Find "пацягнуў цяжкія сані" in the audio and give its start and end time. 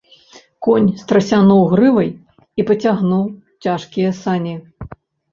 2.69-4.55